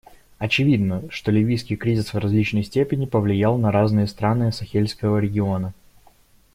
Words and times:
Очевидно, 0.39 1.03
что 1.11 1.29
ливийский 1.31 1.75
кризис 1.75 2.11
в 2.11 2.17
различной 2.17 2.63
степени 2.63 3.05
повлиял 3.05 3.59
на 3.59 3.71
разные 3.71 4.07
страны 4.07 4.51
Сахельского 4.51 5.19
региона. 5.19 5.75